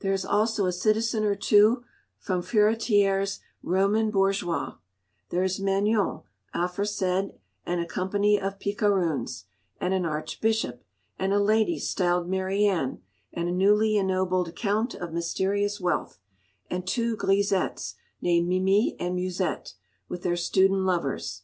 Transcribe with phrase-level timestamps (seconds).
[0.00, 1.84] There is also a citizen or two
[2.18, 4.74] from Furetière's "Roman Bourgeois,"
[5.28, 6.22] there is Manon,
[6.52, 7.30] aforesaid,
[7.64, 9.44] and a company of picaroons,
[9.80, 10.82] and an archbishop,
[11.16, 16.18] and a lady styled Marianne, and a newly ennobled Count of mysterious wealth,
[16.68, 19.74] and two grisettes, named Mimi and Musette,
[20.08, 21.42] with their student lovers.